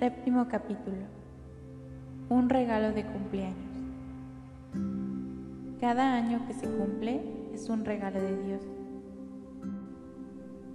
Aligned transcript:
Séptimo 0.00 0.48
capítulo. 0.48 0.96
Un 2.30 2.48
regalo 2.48 2.94
de 2.94 3.04
cumpleaños. 3.04 3.76
Cada 5.78 6.14
año 6.14 6.46
que 6.46 6.54
se 6.54 6.66
cumple 6.66 7.20
es 7.52 7.68
un 7.68 7.84
regalo 7.84 8.18
de 8.18 8.42
Dios. 8.44 8.62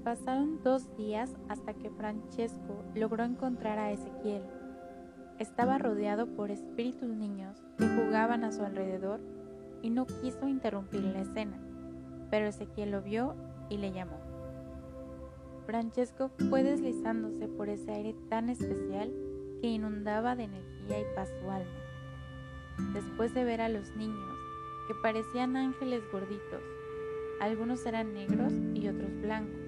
Pasaron 0.03 0.61
dos 0.63 0.95
días 0.95 1.35
hasta 1.49 1.73
que 1.73 1.89
Francesco 1.89 2.83
logró 2.93 3.23
encontrar 3.23 3.79
a 3.79 3.91
Ezequiel. 3.91 4.43
Estaba 5.39 5.79
rodeado 5.79 6.27
por 6.27 6.51
espíritus 6.51 7.09
niños 7.09 7.57
que 7.79 7.87
jugaban 7.87 8.43
a 8.43 8.51
su 8.51 8.61
alrededor 8.61 9.21
y 9.81 9.89
no 9.89 10.05
quiso 10.05 10.47
interrumpir 10.47 11.01
la 11.01 11.21
escena, 11.21 11.57
pero 12.29 12.45
Ezequiel 12.45 12.91
lo 12.91 13.01
vio 13.01 13.33
y 13.71 13.77
le 13.77 13.91
llamó. 13.91 14.34
Francesco 15.65 16.29
fue 16.49 16.63
deslizándose 16.63 17.47
por 17.47 17.69
ese 17.69 17.91
aire 17.91 18.15
tan 18.29 18.49
especial 18.49 19.11
que 19.61 19.67
inundaba 19.67 20.35
de 20.35 20.43
energía 20.43 20.99
y 20.99 21.15
paz 21.15 21.29
su 21.41 21.49
alma. 21.49 21.69
Después 22.93 23.33
de 23.33 23.43
ver 23.43 23.61
a 23.61 23.69
los 23.69 23.95
niños, 23.95 24.37
que 24.87 24.93
parecían 25.01 25.55
ángeles 25.55 26.03
gorditos, 26.11 26.61
algunos 27.41 27.85
eran 27.85 28.13
negros 28.13 28.53
y 28.73 28.87
otros 28.87 29.11
blancos, 29.21 29.59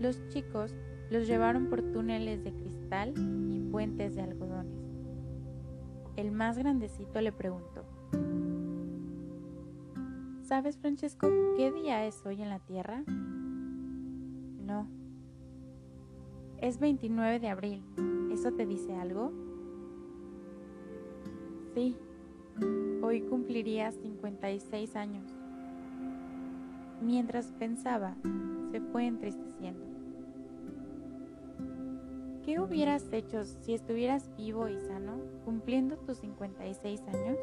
los 0.00 0.28
chicos 0.28 0.74
los 1.10 1.26
llevaron 1.26 1.66
por 1.66 1.82
túneles 1.82 2.42
de 2.42 2.52
cristal 2.52 3.14
y 3.48 3.60
puentes 3.70 4.16
de 4.16 4.22
algodones. 4.22 4.76
El 6.16 6.32
más 6.32 6.58
grandecito 6.58 7.20
le 7.20 7.32
preguntó, 7.32 7.84
¿Sabes, 10.42 10.78
Francesco, 10.78 11.28
qué 11.56 11.72
día 11.72 12.06
es 12.06 12.24
hoy 12.24 12.40
en 12.42 12.48
la 12.48 12.60
Tierra? 12.60 13.04
No. 14.66 14.88
Es 16.60 16.80
29 16.80 17.38
de 17.38 17.48
abril. 17.48 17.84
¿Eso 18.32 18.52
te 18.52 18.66
dice 18.66 18.96
algo? 18.96 19.32
Sí. 21.74 21.96
Hoy 23.00 23.20
cumpliría 23.22 23.92
56 23.92 24.96
años. 24.96 25.32
Mientras 27.00 27.52
pensaba, 27.52 28.16
se 28.72 28.80
fue 28.80 29.06
entristeciendo. 29.06 29.86
¿Qué 32.44 32.58
hubieras 32.58 33.04
hecho 33.12 33.44
si 33.44 33.74
estuvieras 33.74 34.30
vivo 34.36 34.68
y 34.68 34.78
sano 34.80 35.18
cumpliendo 35.44 35.96
tus 35.96 36.18
56 36.18 37.02
años? 37.02 37.38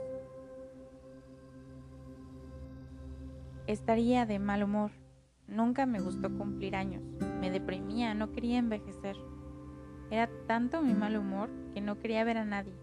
Estaría 3.67 4.25
de 4.25 4.39
mal 4.39 4.63
humor. 4.63 4.91
Nunca 5.47 5.85
me 5.85 5.99
gustó 5.99 6.35
cumplir 6.35 6.75
años. 6.75 7.03
Me 7.39 7.51
deprimía, 7.51 8.13
no 8.13 8.31
quería 8.31 8.57
envejecer. 8.57 9.17
Era 10.09 10.29
tanto 10.47 10.81
mi 10.81 10.93
mal 10.93 11.17
humor 11.17 11.49
que 11.73 11.81
no 11.81 11.99
quería 11.99 12.23
ver 12.23 12.37
a 12.37 12.45
nadie. 12.45 12.73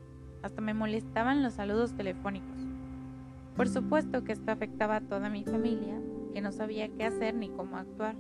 Hasta 0.43 0.61
me 0.61 0.75
molestaban 0.75 1.43
los 1.43 1.55
saludos 1.55 1.95
telefónicos. 1.95 2.67
Por 3.57 3.69
supuesto 3.69 4.25
que 4.25 4.33
esto 4.33 4.51
afectaba 4.53 4.97
a 4.97 5.01
toda 5.01 5.29
mi 5.29 5.45
familia, 5.45 6.01
que 6.33 6.41
no 6.41 6.53
sabía 6.53 6.89
qué 6.89 7.05
hacer 7.05 7.35
ni 7.35 7.49
cómo 7.51 7.77
actuar. 7.77 8.17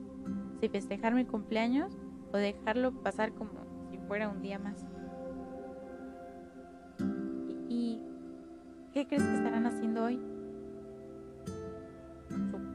Si 0.61 0.69
festejar 0.69 1.15
mi 1.15 1.25
cumpleaños 1.25 1.97
o 2.33 2.37
dejarlo 2.37 2.93
pasar 3.03 3.33
como 3.33 3.53
si 3.91 3.99
fuera 3.99 4.29
un 4.29 4.43
día 4.43 4.59
más. 4.59 4.85
¿Y 7.69 8.01
qué 8.93 9.07
crees 9.07 9.23
que 9.23 9.35
estarán 9.35 9.67
haciendo 9.67 10.05
hoy? 10.05 10.21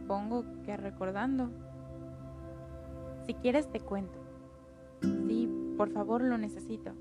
Supongo 0.06 0.46
que 0.64 0.78
recordando. 0.78 1.50
Si 3.26 3.34
quieres 3.34 3.68
te 3.72 3.80
cuento. 3.80 4.20
Sí, 5.02 5.50
por 5.78 5.90
favor 5.90 6.24
lo 6.24 6.38
necesito. 6.38 6.92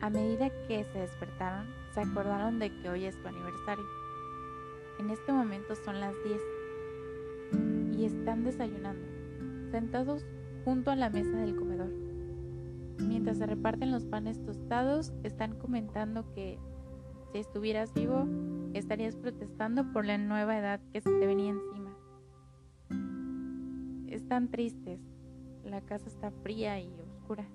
A 0.00 0.10
medida 0.10 0.50
que 0.66 0.82
se 0.82 0.98
despertaron, 0.98 1.68
se 1.94 2.00
acordaron 2.00 2.58
de 2.58 2.76
que 2.80 2.90
hoy 2.90 3.04
es 3.04 3.16
tu 3.22 3.28
aniversario. 3.28 3.84
En 4.98 5.10
este 5.10 5.32
momento 5.32 5.76
son 5.76 6.00
las 6.00 6.14
10 6.24 6.40
y 7.96 8.04
están 8.04 8.42
desayunando, 8.42 9.06
sentados 9.70 10.26
junto 10.64 10.90
a 10.90 10.96
la 10.96 11.10
mesa 11.10 11.36
del 11.36 11.54
comedor. 11.54 11.92
Mientras 12.98 13.38
se 13.38 13.46
reparten 13.46 13.92
los 13.92 14.04
panes 14.04 14.44
tostados, 14.44 15.12
están 15.22 15.54
comentando 15.60 16.24
que 16.34 16.58
si 17.30 17.38
estuvieras 17.38 17.94
vivo, 17.94 18.26
estarías 18.78 19.16
protestando 19.16 19.92
por 19.92 20.04
la 20.04 20.18
nueva 20.18 20.58
edad 20.58 20.80
que 20.92 21.00
se 21.00 21.10
te 21.10 21.26
venía 21.26 21.50
encima. 21.52 21.96
Están 24.08 24.48
tristes, 24.48 25.00
la 25.64 25.80
casa 25.80 26.08
está 26.08 26.30
fría 26.42 26.80
y 26.80 26.90
oscura. 27.00 27.46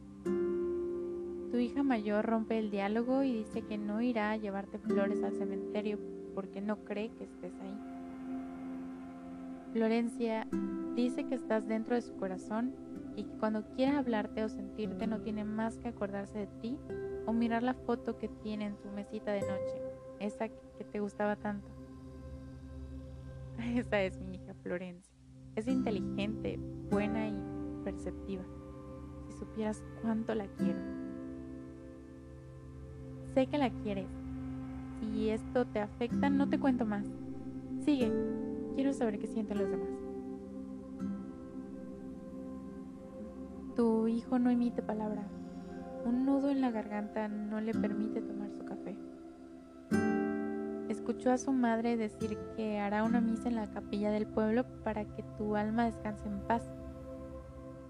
Tu 1.51 1.57
hija 1.57 1.83
mayor 1.83 2.25
rompe 2.25 2.57
el 2.57 2.71
diálogo 2.71 3.23
y 3.23 3.33
dice 3.33 3.61
que 3.63 3.77
no 3.77 4.01
irá 4.01 4.31
a 4.31 4.37
llevarte 4.37 4.79
flores 4.79 5.21
al 5.23 5.33
cementerio 5.33 5.99
porque 6.33 6.61
no 6.61 6.83
cree 6.85 7.09
que 7.09 7.25
estés 7.25 7.53
ahí. 7.61 7.77
Florencia 9.73 10.47
dice 10.95 11.25
que 11.25 11.35
estás 11.35 11.67
dentro 11.67 11.95
de 11.95 12.01
su 12.01 12.15
corazón 12.15 12.73
y 13.15 13.23
que 13.23 13.37
cuando 13.37 13.65
quiera 13.75 13.99
hablarte 13.99 14.43
o 14.43 14.49
sentirte 14.49 15.07
no 15.07 15.21
tiene 15.21 15.43
más 15.43 15.77
que 15.77 15.89
acordarse 15.89 16.39
de 16.39 16.47
ti 16.61 16.77
o 17.25 17.33
mirar 17.33 17.63
la 17.63 17.73
foto 17.73 18.17
que 18.17 18.27
tiene 18.27 18.65
en 18.65 18.77
su 18.77 18.89
mesita 18.89 19.31
de 19.31 19.41
noche 19.41 19.81
esa 20.19 20.49
que 20.83 20.91
te 20.91 20.99
gustaba 20.99 21.35
tanto. 21.35 21.67
Esa 23.75 24.01
es 24.01 24.19
mi 24.19 24.35
hija 24.35 24.53
Florencia. 24.63 25.15
Es 25.55 25.67
inteligente, 25.67 26.59
buena 26.89 27.27
y 27.27 27.37
perceptiva. 27.83 28.43
Si 29.27 29.33
supieras 29.33 29.83
cuánto 30.01 30.33
la 30.33 30.47
quiero. 30.47 30.79
Sé 33.33 33.47
que 33.47 33.57
la 33.57 33.69
quieres. 33.69 34.07
Si 34.99 35.29
esto 35.29 35.65
te 35.65 35.79
afecta, 35.79 36.29
no 36.29 36.49
te 36.49 36.59
cuento 36.59 36.85
más. 36.85 37.05
Sigue. 37.85 38.11
Quiero 38.75 38.93
saber 38.93 39.19
qué 39.19 39.27
sienten 39.27 39.59
los 39.59 39.69
demás. 39.69 39.89
Tu 43.75 44.07
hijo 44.07 44.39
no 44.39 44.49
emite 44.49 44.81
palabra. 44.81 45.27
Un 46.05 46.25
nudo 46.25 46.49
en 46.49 46.61
la 46.61 46.71
garganta 46.71 47.27
no 47.27 47.61
le 47.61 47.73
permite 47.73 48.21
tomar 48.21 48.51
su 48.51 48.65
café 48.65 48.97
escuchó 50.91 51.31
a 51.31 51.37
su 51.37 51.51
madre 51.51 51.97
decir 51.97 52.37
que 52.55 52.79
hará 52.79 53.03
una 53.03 53.21
misa 53.21 53.49
en 53.49 53.55
la 53.55 53.71
capilla 53.71 54.11
del 54.11 54.27
pueblo 54.27 54.65
para 54.83 55.05
que 55.05 55.23
tu 55.37 55.55
alma 55.55 55.85
descanse 55.85 56.27
en 56.27 56.39
paz. 56.41 56.69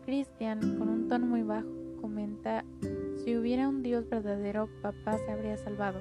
Cristian, 0.06 0.78
con 0.78 0.88
un 0.90 1.08
tono 1.08 1.26
muy 1.26 1.44
bajo, 1.44 1.68
comenta, 2.00 2.64
si 3.24 3.36
hubiera 3.36 3.68
un 3.68 3.84
Dios 3.84 4.08
verdadero, 4.10 4.70
papá 4.82 5.18
se 5.18 5.32
habría 5.32 5.58
salvado. 5.58 6.00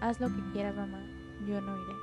Haz 0.00 0.20
lo 0.20 0.28
que 0.28 0.42
quieras, 0.52 0.76
mamá, 0.76 1.02
yo 1.46 1.60
no 1.60 1.76
iré. 1.76 1.94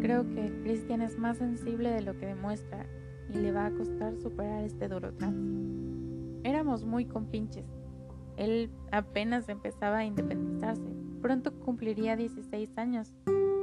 Creo 0.00 0.28
que 0.34 0.52
Cristian 0.62 1.02
es 1.02 1.18
más 1.18 1.38
sensible 1.38 1.90
de 1.90 2.02
lo 2.02 2.18
que 2.18 2.26
demuestra 2.26 2.86
y 3.30 3.38
le 3.38 3.52
va 3.52 3.66
a 3.66 3.70
costar 3.70 4.16
superar 4.16 4.64
este 4.64 4.88
duro 4.88 5.12
trance. 5.14 5.40
Éramos 6.44 6.84
muy 6.84 7.06
compinches 7.06 7.64
él 8.36 8.70
apenas 8.90 9.48
empezaba 9.48 9.98
a 9.98 10.04
independizarse. 10.04 10.94
Pronto 11.22 11.52
cumpliría 11.60 12.16
16 12.16 12.76
años. 12.78 13.12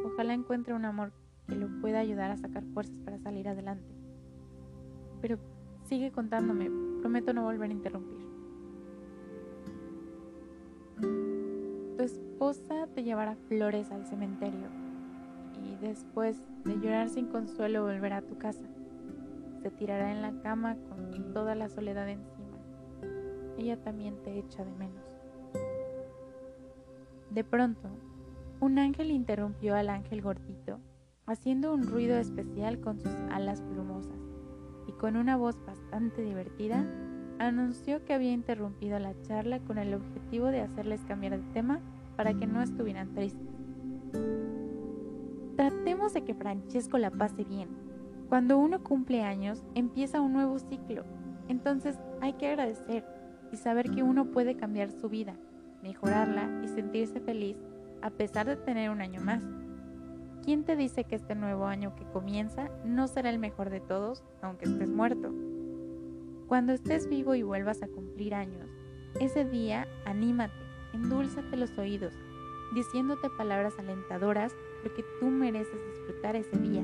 Ojalá 0.05 0.33
encuentre 0.33 0.73
un 0.73 0.85
amor 0.85 1.11
que 1.47 1.55
lo 1.55 1.67
pueda 1.81 1.99
ayudar 1.99 2.31
a 2.31 2.37
sacar 2.37 2.63
fuerzas 2.73 2.97
para 2.99 3.19
salir 3.19 3.47
adelante. 3.47 3.93
Pero 5.21 5.37
sigue 5.83 6.11
contándome. 6.11 6.69
Prometo 7.01 7.33
no 7.33 7.43
volver 7.43 7.69
a 7.69 7.73
interrumpir. 7.73 8.21
Tu 11.97 12.03
esposa 12.03 12.87
te 12.95 13.03
llevará 13.03 13.35
flores 13.47 13.91
al 13.91 14.05
cementerio 14.07 14.69
y 15.63 15.75
después 15.85 16.37
de 16.63 16.79
llorar 16.79 17.09
sin 17.09 17.27
consuelo 17.27 17.83
volverá 17.83 18.17
a 18.17 18.21
tu 18.21 18.37
casa. 18.37 18.63
Se 19.61 19.69
tirará 19.69 20.11
en 20.11 20.21
la 20.21 20.31
cama 20.41 20.75
con 20.89 21.33
toda 21.33 21.53
la 21.53 21.69
soledad 21.69 22.09
encima 22.09 22.40
ella 23.57 23.77
también 23.77 24.15
te 24.23 24.37
echa 24.37 24.63
de 24.63 24.71
menos. 24.71 25.03
De 27.29 27.43
pronto, 27.43 27.89
un 28.59 28.77
ángel 28.77 29.09
interrumpió 29.11 29.75
al 29.75 29.89
ángel 29.89 30.21
gordito, 30.21 30.79
haciendo 31.25 31.73
un 31.73 31.83
ruido 31.83 32.17
especial 32.17 32.79
con 32.81 32.99
sus 32.99 33.13
alas 33.31 33.61
plumosas, 33.61 34.19
y 34.87 34.91
con 34.93 35.15
una 35.15 35.37
voz 35.37 35.57
bastante 35.65 36.21
divertida, 36.21 36.85
anunció 37.39 38.03
que 38.05 38.13
había 38.13 38.31
interrumpido 38.31 38.99
la 38.99 39.19
charla 39.21 39.59
con 39.59 39.77
el 39.77 39.93
objetivo 39.93 40.47
de 40.47 40.61
hacerles 40.61 41.05
cambiar 41.05 41.39
de 41.39 41.53
tema 41.53 41.79
para 42.15 42.33
que 42.33 42.45
no 42.45 42.61
estuvieran 42.61 43.13
tristes. 43.13 43.47
Tratemos 45.55 46.13
de 46.13 46.23
que 46.23 46.35
Francesco 46.35 46.97
la 46.97 47.11
pase 47.11 47.43
bien. 47.43 47.69
Cuando 48.29 48.57
uno 48.57 48.83
cumple 48.83 49.23
años, 49.23 49.63
empieza 49.75 50.21
un 50.21 50.33
nuevo 50.33 50.59
ciclo. 50.59 51.03
Entonces 51.47 51.99
hay 52.21 52.33
que 52.33 52.47
agradecer 52.47 53.05
y 53.51 53.57
saber 53.57 53.91
que 53.91 54.03
uno 54.03 54.25
puede 54.25 54.55
cambiar 54.55 54.91
su 54.91 55.09
vida, 55.09 55.35
mejorarla 55.81 56.61
y 56.63 56.67
sentirse 56.67 57.19
feliz 57.19 57.57
a 58.01 58.09
pesar 58.09 58.47
de 58.47 58.55
tener 58.55 58.89
un 58.89 59.01
año 59.01 59.21
más. 59.21 59.43
¿Quién 60.43 60.63
te 60.63 60.75
dice 60.75 61.03
que 61.03 61.15
este 61.15 61.35
nuevo 61.35 61.65
año 61.65 61.95
que 61.95 62.05
comienza 62.05 62.69
no 62.83 63.07
será 63.07 63.29
el 63.29 63.37
mejor 63.37 63.69
de 63.69 63.79
todos, 63.79 64.23
aunque 64.41 64.65
estés 64.65 64.89
muerto? 64.89 65.31
Cuando 66.47 66.73
estés 66.73 67.07
vivo 67.07 67.35
y 67.35 67.43
vuelvas 67.43 67.83
a 67.83 67.87
cumplir 67.87 68.33
años, 68.33 68.69
ese 69.19 69.45
día 69.45 69.87
anímate, 70.05 70.53
endúlzate 70.93 71.57
los 71.57 71.77
oídos, 71.77 72.13
diciéndote 72.73 73.29
palabras 73.37 73.73
alentadoras 73.77 74.55
porque 74.81 75.03
tú 75.19 75.27
mereces 75.27 75.77
disfrutar 75.93 76.35
ese 76.35 76.57
día. 76.57 76.83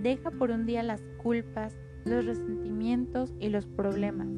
Deja 0.00 0.30
por 0.30 0.50
un 0.50 0.64
día 0.64 0.82
las 0.82 1.02
culpas, 1.22 1.76
los 2.04 2.24
resentimientos 2.24 3.34
y 3.38 3.50
los 3.50 3.66
problemas. 3.66 4.28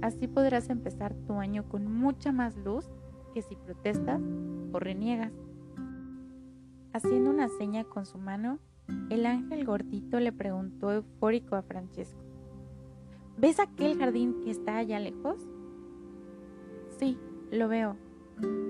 Así 0.00 0.28
podrás 0.28 0.70
empezar 0.70 1.14
tu 1.26 1.34
año 1.34 1.68
con 1.68 1.92
mucha 1.92 2.32
más 2.32 2.56
luz 2.56 2.88
que 3.34 3.42
si 3.42 3.56
protestas 3.56 4.20
o 4.72 4.78
reniegas. 4.78 5.32
Haciendo 6.92 7.30
una 7.30 7.48
seña 7.48 7.84
con 7.84 8.06
su 8.06 8.18
mano, 8.18 8.58
el 9.10 9.26
ángel 9.26 9.64
gordito 9.64 10.20
le 10.20 10.32
preguntó 10.32 10.92
eufórico 10.92 11.56
a 11.56 11.62
Francesco, 11.62 12.28
¿Ves 13.40 13.60
aquel 13.60 13.96
jardín 13.96 14.42
que 14.42 14.50
está 14.50 14.78
allá 14.78 14.98
lejos? 14.98 15.38
Sí, 16.98 17.16
lo 17.52 17.68
veo. 17.68 17.96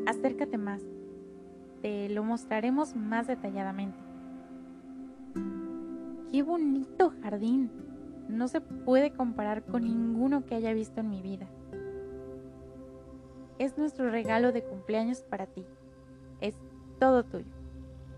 Acércate 0.07 0.59
más. 0.59 0.83
Te 1.81 2.11
lo 2.11 2.23
mostraremos 2.23 2.95
más 2.95 3.27
detalladamente. 3.27 3.99
¡Qué 6.31 6.43
bonito 6.43 7.15
jardín! 7.23 7.71
No 8.29 8.47
se 8.49 8.61
puede 8.61 9.11
comparar 9.13 9.65
con 9.65 9.85
ninguno 9.85 10.45
que 10.45 10.55
haya 10.55 10.73
visto 10.75 11.01
en 11.01 11.11
mi 11.11 11.23
vida. 11.23 11.49
Es 13.59 13.77
nuestro 13.79 14.11
regalo 14.11 14.53
de 14.53 14.63
cumpleaños 14.63 15.23
para 15.23 15.47
ti. 15.47 15.65
Es 16.41 16.57
todo 16.99 17.25
tuyo. 17.25 17.51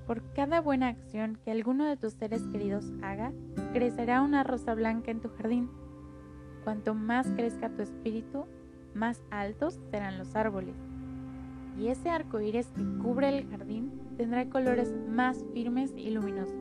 Por 0.06 0.22
cada 0.32 0.60
buena 0.60 0.88
acción 0.88 1.38
que 1.44 1.52
alguno 1.52 1.86
de 1.86 1.96
tus 1.96 2.14
seres 2.14 2.42
queridos 2.48 2.92
haga, 3.02 3.32
crecerá 3.72 4.22
una 4.22 4.42
rosa 4.42 4.74
blanca 4.74 5.12
en 5.12 5.20
tu 5.20 5.28
jardín. 5.28 5.70
Cuanto 6.64 6.94
más 6.94 7.28
crezca 7.36 7.70
tu 7.70 7.82
espíritu, 7.82 8.46
más 8.94 9.22
altos 9.30 9.78
serán 9.90 10.18
los 10.18 10.34
árboles. 10.34 10.74
Y 11.78 11.88
ese 11.88 12.10
arco 12.10 12.40
iris 12.40 12.66
que 12.72 12.82
cubre 13.00 13.28
el 13.28 13.48
jardín 13.48 13.92
tendrá 14.16 14.44
colores 14.50 14.92
más 15.08 15.44
firmes 15.54 15.92
y 15.96 16.10
luminosos. 16.10 16.54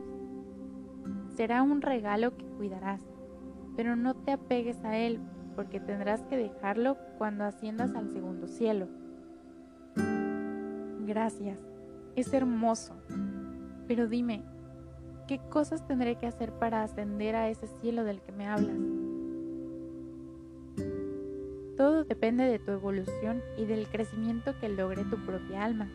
Será 1.34 1.62
un 1.62 1.82
regalo 1.82 2.36
que 2.36 2.46
cuidarás, 2.46 3.00
pero 3.80 3.96
no 3.96 4.12
te 4.12 4.32
apegues 4.32 4.76
a 4.84 4.98
él 4.98 5.18
porque 5.56 5.80
tendrás 5.80 6.20
que 6.24 6.36
dejarlo 6.36 6.98
cuando 7.16 7.44
asciendas 7.44 7.94
al 7.94 8.10
segundo 8.10 8.46
cielo. 8.46 8.88
Gracias, 11.06 11.58
es 12.14 12.30
hermoso. 12.34 12.92
Pero 13.88 14.06
dime, 14.06 14.42
¿qué 15.26 15.38
cosas 15.48 15.86
tendré 15.86 16.16
que 16.16 16.26
hacer 16.26 16.52
para 16.52 16.82
ascender 16.82 17.34
a 17.34 17.48
ese 17.48 17.68
cielo 17.80 18.04
del 18.04 18.20
que 18.20 18.32
me 18.32 18.48
hablas? 18.48 18.76
Todo 21.78 22.04
depende 22.04 22.44
de 22.44 22.58
tu 22.58 22.72
evolución 22.72 23.40
y 23.56 23.64
del 23.64 23.86
crecimiento 23.86 24.52
que 24.60 24.68
logre 24.68 25.04
tu 25.04 25.16
propia 25.24 25.64
alma. 25.64 25.88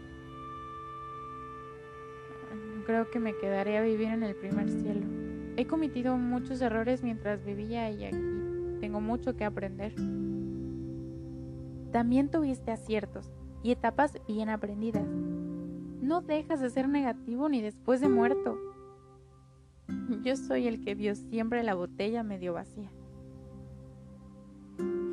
Creo 2.88 3.12
que 3.12 3.20
me 3.20 3.38
quedaré 3.38 3.78
a 3.78 3.84
vivir 3.84 4.08
en 4.08 4.24
el 4.24 4.34
primer 4.34 4.72
cielo. 4.72 5.25
He 5.58 5.66
cometido 5.68 6.18
muchos 6.18 6.62
errores 6.62 7.02
mientras 7.02 7.46
vivía 7.46 7.90
y 7.90 8.06
aquí 8.06 8.18
tengo 8.82 9.00
mucho 9.00 9.36
que 9.36 9.46
aprender. 9.46 9.94
También 11.92 12.30
tuviste 12.30 12.72
aciertos 12.72 13.32
y 13.64 13.72
etapas 13.72 14.18
bien 14.28 14.50
aprendidas. 14.50 15.08
No 16.02 16.22
dejas 16.22 16.60
de 16.60 16.70
ser 16.70 16.90
negativo 16.90 17.48
ni 17.48 17.62
después 17.62 18.02
de 18.02 18.10
muerto. 18.10 18.58
Yo 20.24 20.36
soy 20.36 20.68
el 20.68 20.84
que 20.84 20.94
vio 20.94 21.16
siempre 21.16 21.64
la 21.64 21.74
botella 21.74 22.22
medio 22.22 22.54
vacía. 22.54 22.92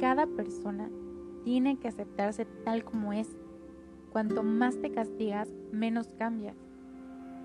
Cada 0.00 0.26
persona 0.26 0.90
tiene 1.44 1.78
que 1.78 1.86
aceptarse 1.88 2.46
tal 2.64 2.84
como 2.84 3.12
es. 3.12 3.28
Cuanto 4.10 4.42
más 4.42 4.80
te 4.80 4.90
castigas, 4.90 5.48
menos 5.70 6.08
cambias. 6.18 6.56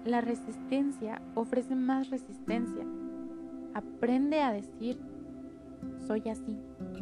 La 0.06 0.22
resistencia 0.22 1.22
ofrece 1.36 1.76
más 1.76 2.10
resistencia. 2.10 2.86
Aprende 3.74 4.42
a 4.42 4.52
decir, 4.52 5.00
soy 6.06 6.30
así, 6.30 6.58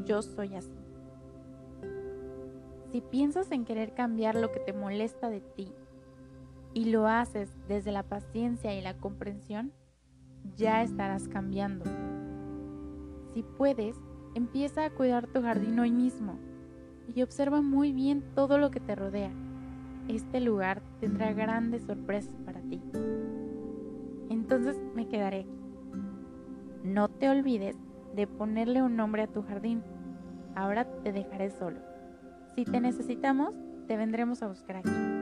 yo 0.05 0.21
soy 0.21 0.55
así. 0.55 0.71
Si 2.91 3.01
piensas 3.01 3.51
en 3.51 3.65
querer 3.65 3.93
cambiar 3.93 4.35
lo 4.35 4.51
que 4.51 4.59
te 4.59 4.73
molesta 4.73 5.29
de 5.29 5.41
ti 5.41 5.71
y 6.73 6.85
lo 6.85 7.07
haces 7.07 7.49
desde 7.67 7.91
la 7.91 8.03
paciencia 8.03 8.73
y 8.73 8.81
la 8.81 8.97
comprensión, 8.97 9.71
ya 10.55 10.81
estarás 10.81 11.27
cambiando. 11.27 11.85
Si 13.33 13.43
puedes, 13.43 13.97
Empieza 14.35 14.83
a 14.83 14.89
cuidar 14.89 15.27
tu 15.27 15.41
jardín 15.41 15.79
hoy 15.79 15.91
mismo 15.91 16.37
y 17.15 17.21
observa 17.21 17.61
muy 17.61 17.93
bien 17.93 18.21
todo 18.35 18.57
lo 18.57 18.69
que 18.69 18.81
te 18.81 18.93
rodea. 18.93 19.31
Este 20.07 20.39
lugar 20.39 20.81
tendrá 20.99 21.33
grandes 21.33 21.83
sorpresas 21.83 22.35
para 22.45 22.61
ti. 22.61 22.81
Entonces 24.29 24.77
me 24.93 25.07
quedaré 25.07 25.41
aquí. 25.41 25.49
No 26.83 27.09
te 27.09 27.29
olvides 27.29 27.75
de 28.15 28.27
ponerle 28.27 28.81
un 28.81 28.95
nombre 28.95 29.23
a 29.23 29.27
tu 29.27 29.41
jardín. 29.41 29.81
Ahora 30.55 30.85
te 31.03 31.11
dejaré 31.11 31.49
solo. 31.49 31.79
Si 32.55 32.63
te 32.63 32.79
necesitamos, 32.79 33.53
te 33.87 33.97
vendremos 33.97 34.41
a 34.43 34.47
buscar 34.47 34.77
aquí. 34.77 35.14